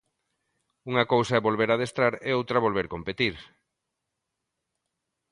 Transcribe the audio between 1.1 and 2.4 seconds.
cousa é volver adestrar e